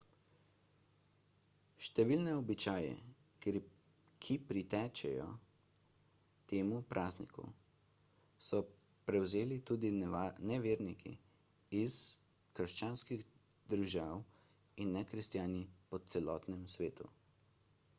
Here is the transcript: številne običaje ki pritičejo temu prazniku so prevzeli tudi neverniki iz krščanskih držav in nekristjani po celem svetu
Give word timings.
številne 1.87 2.31
običaje 2.37 2.93
ki 4.27 4.37
pritičejo 4.51 5.27
temu 6.53 6.79
prazniku 6.95 7.45
so 8.49 8.61
prevzeli 9.11 9.59
tudi 9.73 9.93
neverniki 10.55 11.13
iz 11.83 12.01
krščanskih 12.57 13.25
držav 13.77 14.27
in 14.85 14.95
nekristjani 14.99 15.63
po 15.95 16.05
celem 16.15 16.67
svetu 16.79 17.13